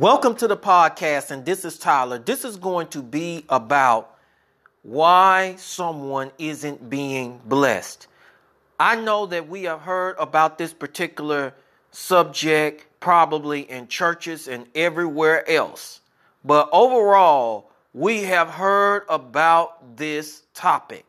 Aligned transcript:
Welcome 0.00 0.34
to 0.38 0.48
the 0.48 0.56
podcast, 0.56 1.30
and 1.30 1.44
this 1.44 1.64
is 1.64 1.78
Tyler. 1.78 2.18
This 2.18 2.44
is 2.44 2.56
going 2.56 2.88
to 2.88 3.00
be 3.00 3.44
about 3.48 4.16
why 4.82 5.54
someone 5.56 6.32
isn't 6.36 6.90
being 6.90 7.40
blessed. 7.44 8.08
I 8.80 8.96
know 8.96 9.26
that 9.26 9.48
we 9.48 9.62
have 9.62 9.82
heard 9.82 10.16
about 10.18 10.58
this 10.58 10.72
particular 10.72 11.54
subject 11.92 12.86
probably 12.98 13.70
in 13.70 13.86
churches 13.86 14.48
and 14.48 14.66
everywhere 14.74 15.48
else, 15.48 16.00
but 16.44 16.68
overall, 16.72 17.70
we 17.92 18.24
have 18.24 18.48
heard 18.48 19.04
about 19.08 19.96
this 19.96 20.42
topic, 20.54 21.06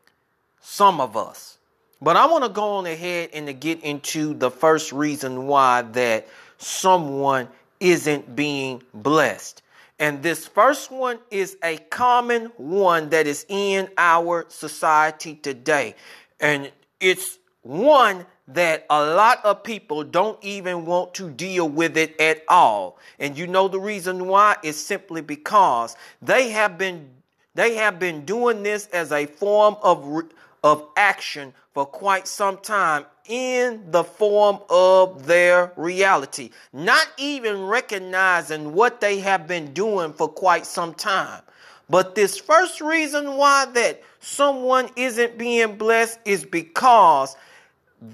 some 0.62 1.02
of 1.02 1.18
us. 1.18 1.58
But 2.04 2.18
I 2.18 2.28
want 2.28 2.44
to 2.44 2.52
go 2.52 2.76
on 2.76 2.86
ahead 2.86 3.32
and 3.34 3.48
to 3.48 3.54
get 3.54 3.82
into 3.82 4.36
the 4.36 4.52
first 4.52 4.92
reason 4.92 5.48
why 5.48 5.82
that 5.82 6.28
someone 6.60 7.48
isn't 7.86 8.36
being 8.36 8.82
blessed. 8.96 9.62
And 10.00 10.24
this 10.24 10.48
first 10.48 10.92
one 10.92 11.20
is 11.30 11.56
a 11.64 11.78
common 11.78 12.46
one 12.58 13.10
that 13.10 13.28
is 13.28 13.46
in 13.48 13.90
our 13.96 14.46
society 14.50 15.36
today. 15.36 15.94
And 16.40 16.72
it's 17.00 17.38
one 17.62 18.26
that 18.48 18.88
a 18.90 19.06
lot 19.06 19.46
of 19.46 19.64
people 19.64 20.04
don't 20.04 20.44
even 20.44 20.86
want 20.86 21.14
to 21.16 21.30
deal 21.30 21.70
with 21.70 21.96
it 21.96 22.20
at 22.20 22.42
all. 22.50 22.98
And 23.20 23.38
you 23.38 23.46
know 23.46 23.68
the 23.68 23.80
reason 23.80 24.26
why 24.26 24.56
is 24.64 24.84
simply 24.84 25.22
because 25.22 25.96
they 26.24 26.50
have 26.50 26.80
been 26.80 27.12
they 27.54 27.76
have 27.76 28.00
been 28.00 28.26
doing 28.26 28.64
this 28.64 28.88
as 28.88 29.14
a 29.14 29.28
form 29.28 29.78
of 29.82 30.26
of 30.66 30.84
action 30.98 31.54
for 31.76 31.86
quite 31.86 32.28
some 32.28 32.58
time 32.58 33.06
in 33.28 33.92
the 33.92 34.04
form 34.04 34.58
of 34.68 35.28
their 35.28 35.72
reality, 35.76 36.50
not 36.74 37.08
even 37.20 37.62
recognizing 37.68 38.74
what 38.74 39.00
they 39.00 39.20
have 39.20 39.48
been 39.48 39.74
doing 39.74 40.12
for 40.12 40.28
quite 40.28 40.66
some 40.66 40.96
time. 40.96 41.44
But 41.88 42.16
this 42.16 42.40
first 42.40 42.82
reason 42.82 43.34
why 43.38 43.66
that 43.74 44.02
someone 44.20 44.90
isn't 44.96 45.38
being 45.38 45.78
blessed 45.78 46.18
is 46.26 46.44
because 46.44 47.38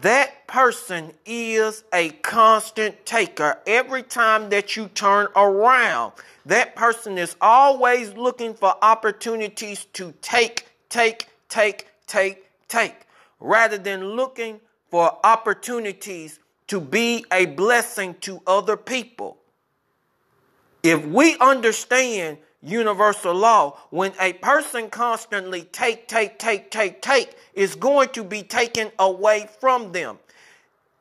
that 0.01 0.45
person 0.45 1.13
is 1.25 1.85
a 1.93 2.09
constant 2.09 3.05
taker. 3.05 3.59
Every 3.65 4.03
time 4.03 4.49
that 4.49 4.75
you 4.75 4.89
turn 4.89 5.29
around, 5.37 6.11
that 6.45 6.75
person 6.75 7.17
is 7.17 7.37
always 7.39 8.13
looking 8.15 8.53
for 8.53 8.75
opportunities 8.81 9.85
to 9.93 10.13
take, 10.21 10.67
take, 10.89 11.27
take, 11.47 11.87
take, 12.11 12.50
take, 12.71 13.05
rather 13.39 13.77
than 13.77 14.15
looking 14.15 14.59
for 14.89 15.19
opportunities 15.23 16.39
to 16.67 16.79
be 16.79 17.25
a 17.31 17.45
blessing 17.45 18.15
to 18.21 18.41
other 18.47 18.77
people. 18.77 19.37
If 20.83 21.05
we 21.05 21.37
understand 21.37 22.37
universal 22.63 23.33
law, 23.33 23.77
when 23.89 24.13
a 24.19 24.33
person 24.33 24.89
constantly 24.89 25.63
take, 25.63 26.07
take, 26.07 26.39
take, 26.39 26.71
take, 26.71 27.01
take, 27.01 27.35
is 27.53 27.75
going 27.75 28.09
to 28.09 28.23
be 28.23 28.43
taken 28.43 28.91
away 28.99 29.49
from 29.59 29.91
them. 29.91 30.17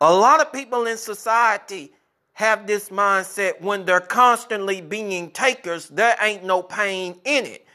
A 0.00 0.12
lot 0.12 0.40
of 0.40 0.52
people 0.52 0.86
in 0.86 0.96
society 0.96 1.92
have 2.32 2.66
this 2.66 2.88
mindset 2.88 3.60
when 3.60 3.84
they're 3.84 4.00
constantly 4.00 4.80
being 4.80 5.30
takers, 5.30 5.88
there 5.88 6.16
ain't 6.22 6.42
no 6.42 6.62
pain 6.62 7.20
in 7.24 7.44
it. 7.44 7.66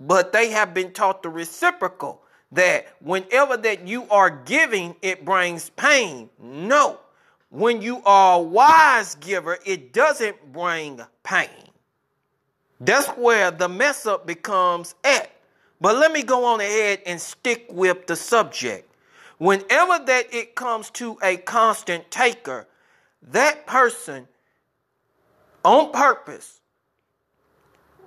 But 0.00 0.32
they 0.32 0.50
have 0.50 0.72
been 0.74 0.92
taught 0.92 1.22
the 1.22 1.28
reciprocal 1.28 2.22
that 2.52 2.86
whenever 3.00 3.56
that 3.56 3.86
you 3.86 4.06
are 4.10 4.30
giving, 4.30 4.96
it 5.02 5.24
brings 5.24 5.70
pain. 5.70 6.30
No. 6.40 7.00
When 7.50 7.80
you 7.80 8.02
are 8.04 8.38
a 8.38 8.42
wise 8.42 9.14
giver, 9.16 9.58
it 9.64 9.92
doesn't 9.92 10.52
bring 10.52 11.00
pain. 11.22 11.48
That's 12.80 13.08
where 13.08 13.50
the 13.50 13.68
mess 13.68 14.06
up 14.06 14.26
becomes 14.26 14.94
at. 15.04 15.30
But 15.80 15.96
let 15.96 16.12
me 16.12 16.22
go 16.22 16.44
on 16.44 16.60
ahead 16.60 17.00
and 17.06 17.20
stick 17.20 17.66
with 17.70 18.06
the 18.06 18.16
subject. 18.16 18.90
Whenever 19.38 20.04
that 20.06 20.32
it 20.32 20.54
comes 20.54 20.90
to 20.90 21.18
a 21.22 21.36
constant 21.36 22.10
taker, 22.10 22.66
that 23.22 23.66
person 23.66 24.26
on 25.64 25.92
purpose 25.92 26.60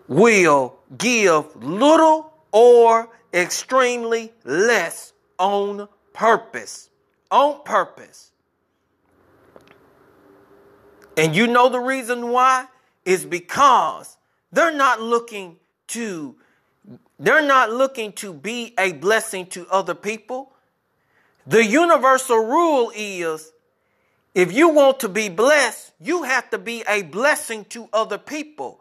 will 0.08 0.76
give 0.98 1.56
little 1.64 2.34
or 2.52 3.10
extremely 3.34 4.34
less 4.44 5.14
on 5.38 5.88
purpose. 6.14 6.90
On 7.32 7.62
purpose. 7.64 8.32
And 11.18 11.36
you 11.36 11.48
know 11.48 11.70
the 11.70 11.80
reason 11.80 12.30
why? 12.30 12.66
Is 13.06 13.26
because 13.26 14.18
they're 14.52 14.76
not 14.76 15.02
looking 15.02 15.58
to 15.88 16.36
they're 17.20 17.46
not 17.46 17.72
looking 17.72 18.14
to 18.14 18.34
be 18.34 18.74
a 18.78 18.94
blessing 18.94 19.46
to 19.48 19.68
other 19.70 19.94
people. 19.94 20.54
The 21.46 21.66
universal 21.66 22.38
rule 22.38 22.92
is 22.96 23.52
if 24.34 24.54
you 24.54 24.70
want 24.70 25.02
to 25.02 25.10
be 25.10 25.28
blessed, 25.28 25.92
you 26.00 26.24
have 26.24 26.50
to 26.52 26.58
be 26.58 26.84
a 26.88 27.02
blessing 27.02 27.66
to 27.66 27.90
other 27.92 28.18
people 28.18 28.80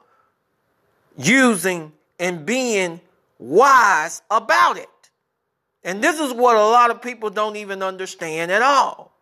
using 1.16 1.92
and 2.20 2.46
being 2.46 3.00
wise 3.38 4.22
about 4.30 4.76
it. 4.76 4.88
And 5.84 6.02
this 6.02 6.18
is 6.20 6.32
what 6.32 6.56
a 6.56 6.60
lot 6.60 6.90
of 6.90 7.00
people 7.00 7.30
don't 7.30 7.56
even 7.56 7.82
understand 7.82 8.50
at 8.50 8.62
all. 8.62 9.12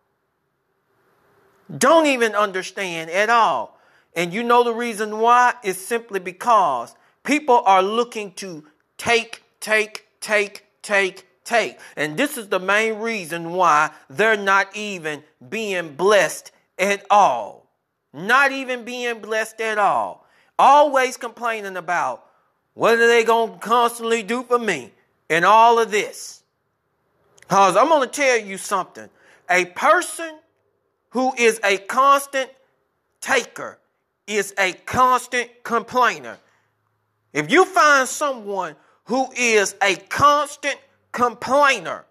Don't 1.75 2.07
even 2.07 2.33
understand 2.33 3.09
at 3.09 3.29
all. 3.29 3.79
And 4.15 4.33
you 4.33 4.43
know 4.43 4.63
the 4.63 4.73
reason 4.73 5.19
why? 5.19 5.53
It's 5.63 5.79
simply 5.79 6.19
because 6.19 6.95
people 7.23 7.61
are 7.65 7.83
looking 7.83 8.31
to 8.33 8.65
take, 8.97 9.43
take, 9.59 10.07
take, 10.21 10.65
take, 10.81 11.25
take. 11.43 11.77
And 11.95 12.17
this 12.17 12.37
is 12.37 12.47
the 12.47 12.59
main 12.59 12.99
reason 12.99 13.51
why 13.51 13.91
they're 14.09 14.37
not 14.37 14.75
even 14.75 15.23
being 15.49 15.95
blessed 15.95 16.51
at 16.79 17.05
all. 17.09 17.67
Not 18.13 18.51
even 18.51 18.83
being 18.83 19.19
blessed 19.19 19.61
at 19.61 19.77
all. 19.77 20.25
Always 20.57 21.17
complaining 21.17 21.77
about 21.77 22.26
what 22.77 22.99
are 22.99 23.07
they 23.07 23.23
going 23.23 23.53
to 23.53 23.57
constantly 23.57 24.21
do 24.21 24.43
for 24.43 24.59
me 24.59 24.91
in 25.31 25.43
all 25.43 25.79
of 25.79 25.89
this? 25.89 26.43
Because 27.39 27.75
I'm 27.75 27.87
going 27.89 28.07
to 28.07 28.15
tell 28.15 28.37
you 28.37 28.59
something. 28.59 29.09
A 29.49 29.65
person 29.65 30.37
who 31.09 31.33
is 31.33 31.59
a 31.63 31.79
constant 31.79 32.51
taker 33.19 33.79
is 34.27 34.53
a 34.59 34.73
constant 34.73 35.49
complainer. 35.63 36.37
If 37.33 37.49
you 37.49 37.65
find 37.65 38.07
someone 38.07 38.75
who 39.05 39.25
is 39.35 39.75
a 39.81 39.95
constant 39.95 40.77
complainer 41.11 42.05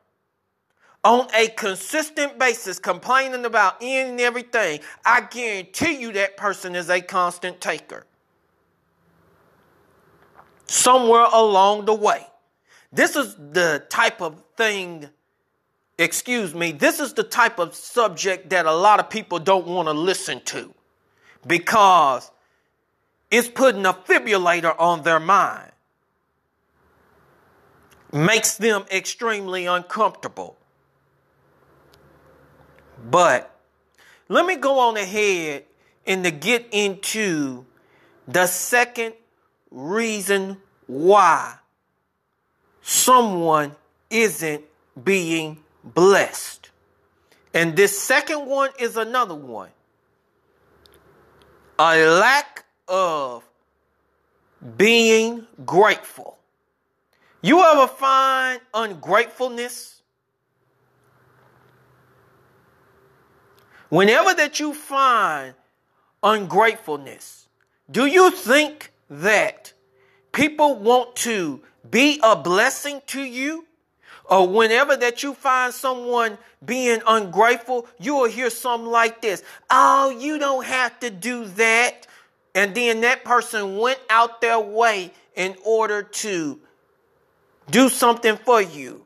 on 1.05 1.29
a 1.33 1.47
consistent 1.47 2.41
basis, 2.41 2.81
complaining 2.81 3.45
about 3.45 3.77
any 3.81 4.11
and 4.11 4.21
everything, 4.21 4.81
I 5.05 5.21
guarantee 5.31 6.01
you 6.01 6.11
that 6.15 6.37
person 6.37 6.75
is 6.75 6.91
a 6.91 7.01
constant 7.01 7.61
taker 7.61 8.05
somewhere 10.67 11.27
along 11.33 11.87
the 11.87 11.95
way. 11.95 12.27
This 12.93 13.17
is 13.17 13.35
the 13.35 13.85
type 13.89 14.21
of 14.21 14.43
thing, 14.57 15.09
excuse 15.99 16.55
me, 16.55 16.73
this 16.73 17.01
is 17.01 17.13
the 17.15 17.23
type 17.23 17.59
of 17.59 17.75
subject 17.75 18.51
that 18.51 18.67
a 18.67 18.73
lot 18.73 19.01
of 19.01 19.11
people 19.11 19.39
don't 19.39 19.67
want 19.67 19.89
to 19.89 19.93
listen 19.93 20.41
to 20.47 20.73
because 21.47 22.31
it's 23.31 23.49
putting 23.49 23.85
a 23.87 23.93
fibrillator 23.93 24.75
on 24.79 25.03
their 25.03 25.21
mind, 25.21 25.73
makes 28.13 28.57
them 28.57 28.85
extremely 28.91 29.67
uncomfortable. 29.67 30.57
But 33.11 33.55
let 34.29 34.47
me 34.47 34.57
go 34.57 34.79
on 34.79 34.97
ahead 34.97 35.65
and 36.07 36.25
to 36.25 36.31
get 36.31 36.67
into 36.71 37.67
the 38.27 38.47
second 38.47 39.15
reason 39.71 40.59
why 40.87 41.55
someone 42.83 43.75
isn't 44.11 44.65
being 45.03 45.59
blessed. 45.83 46.71
And 47.53 47.77
this 47.77 47.99
second 47.99 48.47
one 48.47 48.71
is 48.79 48.97
another 48.97 49.35
one 49.35 49.71
a 51.79 52.07
lack 52.07 52.65
of 52.89 53.45
being 54.77 55.47
grateful. 55.65 56.39
You 57.43 57.63
ever 57.63 57.87
find 57.87 58.61
ungratefulness? 58.73 60.03
Whenever 63.89 64.35
that 64.35 64.59
you 64.59 64.75
find 64.75 65.55
ungratefulness, 66.23 67.49
do 67.91 68.07
you 68.07 68.31
think 68.31 68.93
that 69.11 69.73
people 70.33 70.77
want 70.77 71.17
to 71.17 71.63
be 71.89 72.21
a 72.23 72.37
blessing 72.37 73.01
to 73.09 73.23
you, 73.23 73.65
or 74.29 74.49
whenever 74.49 74.97
that 74.97 75.23
you 75.23 75.35
find 75.35 75.73
someone 75.73 76.37
being 76.65 77.01
ungrateful, 77.07 77.87
you 78.01 78.15
will 78.17 78.29
hear 78.29 78.51
something 78.51 78.91
like 78.91 79.23
this 79.23 79.43
Oh, 79.71 80.11
you 80.11 80.39
don't 80.39 80.65
have 80.65 80.99
to 81.01 81.11
do 81.11 81.45
that. 81.45 82.07
and 82.55 82.75
then 82.75 83.03
that 83.03 83.23
person 83.23 83.77
went 83.79 84.01
out 84.11 84.41
their 84.41 84.59
way 84.59 85.13
in 85.35 85.55
order 85.65 86.03
to 86.03 86.59
do 87.71 87.89
something 87.89 88.37
for 88.37 88.63
you. 88.63 89.05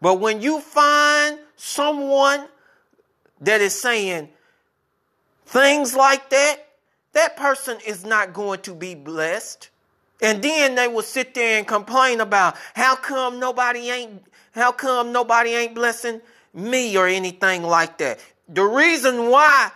But 0.00 0.20
when 0.20 0.40
you 0.40 0.60
find 0.60 1.38
someone 1.56 2.46
that 3.40 3.60
is 3.60 3.78
saying 3.78 4.28
things 5.46 5.94
like 5.96 6.30
that, 6.30 6.65
that 7.16 7.36
person 7.36 7.78
is 7.86 8.04
not 8.04 8.32
going 8.32 8.60
to 8.60 8.74
be 8.74 8.94
blessed. 8.94 9.70
And 10.20 10.42
then 10.42 10.74
they 10.74 10.88
will 10.88 11.02
sit 11.02 11.34
there 11.34 11.58
and 11.58 11.66
complain 11.66 12.20
about 12.20 12.56
how 12.74 12.94
come 12.94 13.40
nobody 13.40 13.90
ain't 13.90 14.22
how 14.54 14.72
come 14.72 15.12
nobody 15.12 15.50
ain't 15.50 15.74
blessing 15.74 16.20
me 16.54 16.96
or 16.96 17.06
anything 17.06 17.62
like 17.62 17.98
that. 17.98 18.20
The 18.48 18.62
reason 18.62 19.28
why 19.28 19.70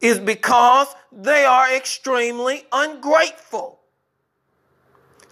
is 0.00 0.18
because 0.20 0.94
they 1.10 1.44
are 1.44 1.74
extremely 1.74 2.64
ungrateful. 2.72 3.80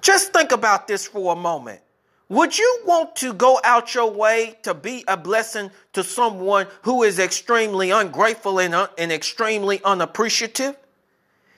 Just 0.01 0.33
think 0.33 0.51
about 0.51 0.89
this 0.89 1.07
for 1.07 1.33
a 1.33 1.37
moment. 1.37 1.81
Would 2.29 2.59
you 2.59 2.81
want 2.85 3.15
to 3.17 3.33
go 3.33 3.61
out 3.63 3.95
your 3.95 4.11
way 4.11 4.59
to 4.63 4.75
be 4.75 5.05
a 5.07 5.17
blessing 5.17 5.71
to 5.93 6.03
someone 6.03 6.67
who 6.83 7.05
is 7.05 7.21
extremely 7.21 7.91
ungrateful 7.91 8.59
and, 8.59 8.75
uh, 8.75 8.89
and 8.99 9.13
extremely 9.13 9.81
unappreciative? 9.85 10.77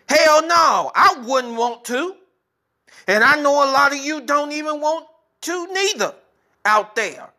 Hell 0.08 0.46
no, 0.46 0.90
I 0.94 1.22
wouldn't 1.26 1.56
want 1.56 1.84
to. 1.86 2.16
And 3.06 3.24
I 3.24 3.40
know 3.40 3.52
a 3.52 3.72
lot 3.72 3.92
of 3.92 3.98
you 3.98 4.20
don't 4.20 4.52
even 4.52 4.80
want 4.80 5.06
to 5.42 5.72
neither 5.72 6.14
out 6.64 6.94
there. 6.94 7.30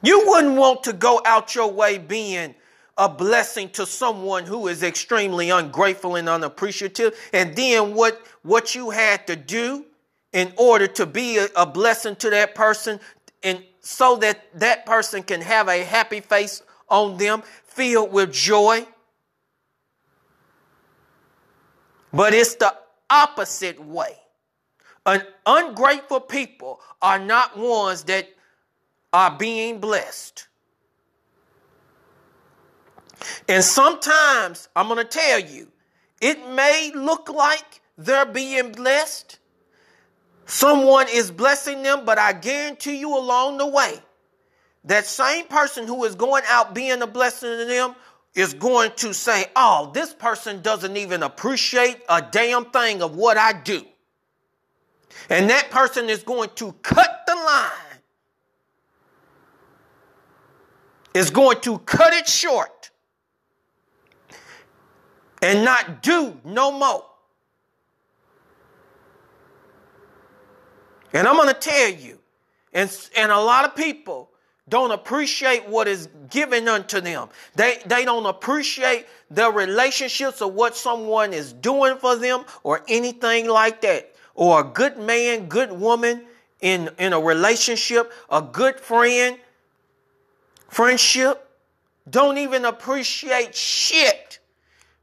You 0.00 0.24
wouldn't 0.28 0.56
want 0.56 0.84
to 0.84 0.92
go 0.92 1.20
out 1.24 1.56
your 1.56 1.72
way 1.72 1.98
being 1.98 2.54
a 2.96 3.08
blessing 3.08 3.70
to 3.70 3.84
someone 3.84 4.44
who 4.44 4.68
is 4.68 4.84
extremely 4.84 5.50
ungrateful 5.50 6.14
and 6.14 6.28
unappreciative. 6.28 7.18
And 7.32 7.56
then 7.56 7.94
what, 7.94 8.20
what 8.42 8.76
you 8.76 8.90
had 8.90 9.26
to 9.26 9.34
do 9.34 9.84
in 10.32 10.52
order 10.56 10.86
to 10.86 11.06
be 11.06 11.44
a, 11.56 11.66
blessing 11.66 12.16
to 12.16 12.30
that 12.30 12.54
person 12.54 13.00
and 13.42 13.62
so 13.80 14.16
that 14.16 14.44
that 14.58 14.84
person 14.84 15.22
can 15.22 15.40
have 15.40 15.68
a 15.68 15.84
happy 15.84 16.20
face 16.20 16.62
on 16.88 17.16
them, 17.16 17.42
filled 17.64 18.12
with 18.12 18.32
joy. 18.32 18.86
But 22.12 22.34
it's 22.34 22.56
the 22.56 22.74
opposite 23.08 23.82
way. 23.82 24.16
An 25.06 25.22
ungrateful 25.46 26.20
people 26.20 26.80
are 27.00 27.18
not 27.18 27.56
ones 27.56 28.04
that 28.04 28.28
are 29.12 29.30
being 29.30 29.80
blessed. 29.80 30.48
And 33.48 33.64
sometimes, 33.64 34.68
I'm 34.76 34.88
going 34.88 34.98
to 34.98 35.04
tell 35.04 35.40
you, 35.40 35.68
it 36.20 36.46
may 36.50 36.92
look 36.94 37.28
like 37.28 37.80
they're 37.96 38.26
being 38.26 38.72
blessed. 38.72 39.38
Someone 40.48 41.08
is 41.10 41.30
blessing 41.30 41.82
them, 41.82 42.06
but 42.06 42.18
I 42.18 42.32
guarantee 42.32 42.96
you 42.96 43.14
along 43.14 43.58
the 43.58 43.66
way, 43.66 44.00
that 44.84 45.04
same 45.04 45.44
person 45.46 45.86
who 45.86 46.04
is 46.04 46.14
going 46.14 46.42
out 46.48 46.74
being 46.74 47.02
a 47.02 47.06
blessing 47.06 47.50
to 47.50 47.66
them 47.66 47.94
is 48.34 48.54
going 48.54 48.92
to 48.96 49.12
say, 49.12 49.44
Oh, 49.54 49.90
this 49.92 50.14
person 50.14 50.62
doesn't 50.62 50.96
even 50.96 51.22
appreciate 51.22 51.98
a 52.08 52.22
damn 52.22 52.64
thing 52.64 53.02
of 53.02 53.14
what 53.14 53.36
I 53.36 53.52
do. 53.52 53.84
And 55.28 55.50
that 55.50 55.70
person 55.70 56.08
is 56.08 56.22
going 56.22 56.48
to 56.54 56.72
cut 56.82 57.24
the 57.26 57.34
line, 57.34 58.00
is 61.12 61.28
going 61.28 61.60
to 61.60 61.78
cut 61.80 62.14
it 62.14 62.26
short 62.26 62.90
and 65.42 65.62
not 65.62 66.02
do 66.02 66.40
no 66.42 66.72
more. 66.72 67.07
And 71.12 71.26
I'm 71.26 71.36
going 71.36 71.48
to 71.48 71.60
tell 71.60 71.90
you, 71.90 72.18
and, 72.72 72.94
and 73.16 73.32
a 73.32 73.40
lot 73.40 73.64
of 73.64 73.74
people 73.74 74.30
don't 74.68 74.90
appreciate 74.90 75.66
what 75.66 75.88
is 75.88 76.08
given 76.28 76.68
unto 76.68 77.00
them. 77.00 77.28
They, 77.54 77.78
they 77.86 78.04
don't 78.04 78.26
appreciate 78.26 79.06
the 79.30 79.50
relationships 79.50 80.42
of 80.42 80.52
what 80.54 80.76
someone 80.76 81.32
is 81.32 81.52
doing 81.52 81.96
for 81.96 82.16
them 82.16 82.44
or 82.62 82.84
anything 82.88 83.48
like 83.48 83.80
that. 83.82 84.14
Or 84.34 84.60
a 84.60 84.64
good 84.64 84.98
man, 84.98 85.46
good 85.46 85.72
woman 85.72 86.24
in, 86.60 86.90
in 86.98 87.12
a 87.12 87.20
relationship, 87.20 88.12
a 88.30 88.42
good 88.42 88.78
friend, 88.78 89.38
friendship, 90.68 91.44
don't 92.08 92.38
even 92.38 92.64
appreciate 92.64 93.54
shit. 93.54 94.38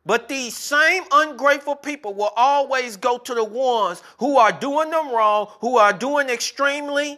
But 0.05 0.29
these 0.29 0.55
same 0.55 1.03
ungrateful 1.11 1.75
people 1.75 2.13
will 2.13 2.31
always 2.35 2.95
go 2.95 3.17
to 3.17 3.33
the 3.33 3.43
ones 3.43 4.03
who 4.19 4.37
are 4.37 4.51
doing 4.51 4.91
them 4.91 5.09
wrong, 5.11 5.47
who 5.61 5.77
are 5.77 5.93
doing 5.93 6.29
extremely 6.29 7.17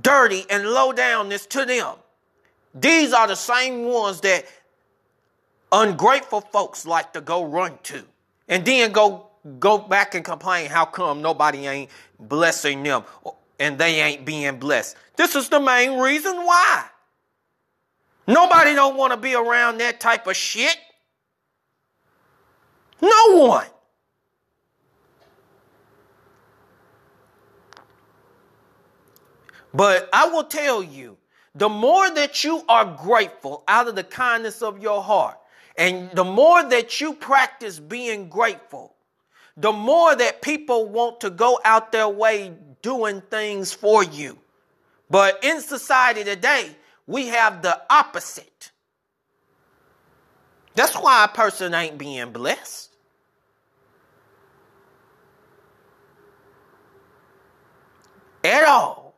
dirty 0.00 0.44
and 0.48 0.64
low 0.64 0.92
downness 0.92 1.46
to 1.50 1.64
them. 1.64 1.96
These 2.74 3.12
are 3.12 3.26
the 3.28 3.34
same 3.34 3.84
ones 3.84 4.20
that 4.22 4.46
ungrateful 5.72 6.40
folks 6.40 6.86
like 6.86 7.12
to 7.12 7.20
go 7.20 7.44
run 7.44 7.78
to 7.82 8.02
and 8.48 8.64
then 8.64 8.92
go 8.92 9.26
go 9.58 9.78
back 9.78 10.14
and 10.14 10.24
complain 10.24 10.68
how 10.68 10.84
come 10.84 11.22
nobody 11.22 11.66
ain't 11.66 11.90
blessing 12.18 12.82
them 12.82 13.04
and 13.58 13.78
they 13.78 14.00
ain't 14.00 14.24
being 14.24 14.58
blessed. 14.58 14.96
This 15.16 15.36
is 15.36 15.48
the 15.48 15.60
main 15.60 15.98
reason 15.98 16.34
why. 16.36 16.84
Nobody 18.26 18.74
don't 18.74 18.96
want 18.96 19.12
to 19.12 19.16
be 19.16 19.34
around 19.34 19.78
that 19.78 20.00
type 20.00 20.26
of 20.26 20.36
shit. 20.36 20.76
No 23.00 23.46
one. 23.46 23.66
But 29.74 30.08
I 30.12 30.28
will 30.28 30.44
tell 30.44 30.82
you, 30.82 31.18
the 31.54 31.68
more 31.68 32.10
that 32.10 32.44
you 32.44 32.62
are 32.68 32.84
grateful 32.84 33.62
out 33.68 33.88
of 33.88 33.94
the 33.94 34.04
kindness 34.04 34.62
of 34.62 34.78
your 34.78 35.02
heart, 35.02 35.38
and 35.76 36.10
the 36.12 36.24
more 36.24 36.62
that 36.64 37.00
you 37.00 37.12
practice 37.12 37.78
being 37.78 38.28
grateful, 38.28 38.94
the 39.56 39.72
more 39.72 40.14
that 40.16 40.40
people 40.40 40.88
want 40.88 41.20
to 41.20 41.30
go 41.30 41.60
out 41.64 41.92
their 41.92 42.08
way 42.08 42.54
doing 42.82 43.20
things 43.30 43.72
for 43.72 44.02
you. 44.02 44.38
But 45.10 45.44
in 45.44 45.60
society 45.60 46.24
today, 46.24 46.74
we 47.06 47.28
have 47.28 47.62
the 47.62 47.80
opposite. 47.90 48.70
That's 50.74 50.94
why 50.94 51.24
a 51.24 51.28
person 51.28 51.74
ain't 51.74 51.98
being 51.98 52.32
blessed. 52.32 52.95
At 58.46 58.62
all. 58.68 59.14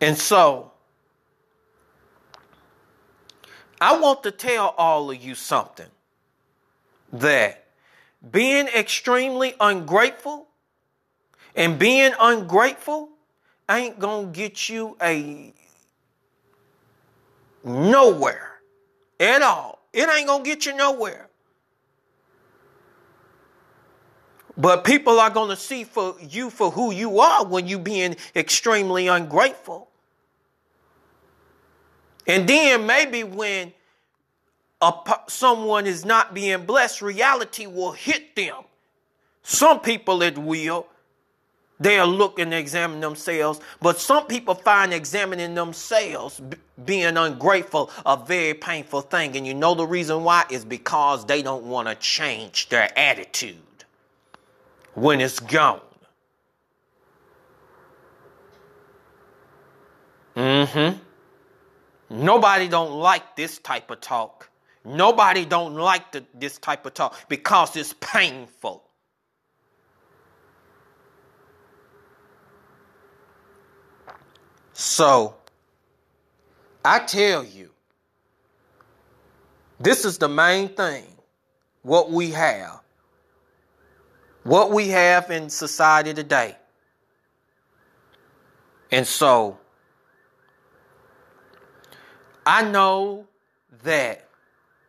And 0.00 0.16
so, 0.16 0.70
I 3.80 3.98
want 3.98 4.22
to 4.22 4.30
tell 4.30 4.68
all 4.78 5.10
of 5.10 5.20
you 5.20 5.34
something 5.34 5.88
that 7.12 7.64
being 8.30 8.68
extremely 8.68 9.54
ungrateful 9.60 10.46
and 11.56 11.76
being 11.76 12.12
ungrateful 12.20 13.08
ain't 13.68 13.98
to 14.32 14.38
get 14.38 14.68
you 14.68 14.96
a 15.02 15.52
nowhere 17.64 18.52
at 19.18 19.42
all. 19.42 19.80
It 19.92 20.08
ain't 20.08 20.28
to 20.44 20.48
get 20.48 20.66
you 20.66 20.76
nowhere. 20.76 21.25
But 24.56 24.84
people 24.84 25.20
are 25.20 25.30
going 25.30 25.50
to 25.50 25.56
see 25.56 25.84
for 25.84 26.16
you 26.20 26.48
for 26.50 26.70
who 26.70 26.92
you 26.92 27.20
are 27.20 27.44
when 27.44 27.66
you 27.66 27.78
being 27.78 28.16
extremely 28.34 29.06
ungrateful. 29.06 29.88
And 32.26 32.48
then 32.48 32.86
maybe 32.86 33.22
when 33.22 33.72
a, 34.80 34.92
someone 35.28 35.86
is 35.86 36.04
not 36.04 36.34
being 36.34 36.64
blessed, 36.64 37.02
reality 37.02 37.66
will 37.66 37.92
hit 37.92 38.34
them. 38.34 38.64
Some 39.42 39.80
people 39.80 40.22
it 40.22 40.38
will. 40.38 40.86
They'll 41.78 42.06
look 42.06 42.38
and 42.38 42.54
examine 42.54 43.00
themselves, 43.00 43.60
but 43.82 44.00
some 44.00 44.26
people 44.26 44.54
find 44.54 44.94
examining 44.94 45.54
themselves 45.54 46.40
b- 46.40 46.56
being 46.86 47.18
ungrateful 47.18 47.90
a 48.06 48.16
very 48.16 48.54
painful 48.54 49.02
thing. 49.02 49.36
And 49.36 49.46
you 49.46 49.52
know 49.52 49.74
the 49.74 49.86
reason 49.86 50.24
why 50.24 50.46
is 50.48 50.64
because 50.64 51.26
they 51.26 51.42
don't 51.42 51.64
want 51.64 51.88
to 51.88 51.94
change 51.96 52.70
their 52.70 52.98
attitude 52.98 53.56
when 54.96 55.22
it's 55.22 55.40
gone. 55.40 55.82
Mm-hmm. 60.36 60.98
Nobody 62.10 62.68
don't 62.68 62.92
like 62.92 63.36
this 63.36 63.58
type 63.58 63.90
of 63.90 64.00
talk. 64.02 64.50
Nobody 64.84 65.44
don't 65.46 65.76
like 65.76 66.12
the, 66.12 66.24
this 66.34 66.58
type 66.58 66.86
of 66.86 66.94
talk 66.94 67.16
because 67.28 67.76
it's 67.76 67.94
painful. 68.00 68.84
So, 74.74 75.36
I 76.84 77.00
tell 77.00 77.44
you, 77.44 77.70
This 79.80 80.04
is 80.04 80.18
the 80.18 80.28
main 80.28 80.70
thing. 80.70 81.06
What 81.82 82.10
we 82.12 82.32
have. 82.32 82.80
What 84.46 84.70
we 84.70 84.90
have 84.90 85.32
in 85.32 85.50
society 85.50 86.14
today. 86.14 86.54
And 88.92 89.04
so, 89.04 89.58
I 92.46 92.62
know 92.62 93.26
that 93.82 94.28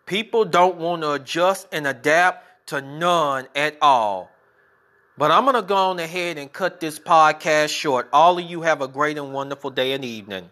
people 0.05 0.45
don't 0.45 0.77
want 0.77 1.01
to 1.01 1.13
adjust 1.13 1.67
and 1.71 1.87
adapt 1.87 2.67
to 2.67 2.81
none 2.81 3.47
at 3.55 3.79
all. 3.81 4.29
But 5.17 5.31
I'm 5.31 5.45
going 5.45 5.55
to 5.55 5.63
go 5.63 5.75
on 5.75 5.97
ahead 5.97 6.37
and 6.37 6.53
cut 6.53 6.79
this 6.79 6.99
podcast 6.99 7.69
short. 7.69 8.09
All 8.13 8.37
of 8.37 8.45
you 8.45 8.61
have 8.61 8.83
a 8.83 8.87
great 8.87 9.17
and 9.17 9.33
wonderful 9.33 9.71
day 9.71 9.93
and 9.93 10.05
evening. 10.05 10.51